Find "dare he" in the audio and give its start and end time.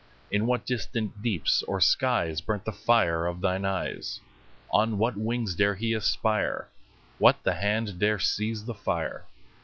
5.53-5.93